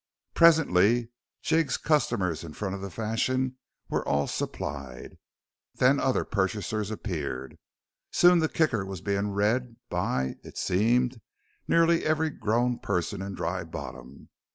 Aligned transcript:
Presently 0.33 1.09
Jigg's 1.43 1.77
customers 1.77 2.43
in 2.43 2.53
front 2.53 2.73
of 2.73 2.81
the 2.81 2.89
Fashion 2.89 3.57
were 3.87 4.03
all 4.07 4.25
supplied. 4.25 5.19
Then 5.75 5.99
other 5.99 6.25
purchasers 6.25 6.89
appeared. 6.89 7.59
Soon 8.09 8.39
the 8.39 8.49
Kicker 8.49 8.83
was 8.83 9.01
being 9.01 9.29
read 9.29 9.75
by 9.89 10.37
it 10.43 10.57
seemed 10.57 11.21
nearly 11.67 12.03
every 12.03 12.31
grown 12.31 12.79
person 12.79 13.21
in 13.21 13.35
Dry 13.35 13.63
Bottom. 13.63 14.29